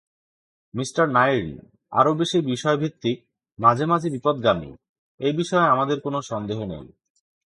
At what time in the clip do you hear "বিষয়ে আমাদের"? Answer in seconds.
5.33-5.99